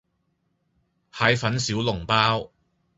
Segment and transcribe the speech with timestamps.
[1.11, 2.51] 蟹粉小籠包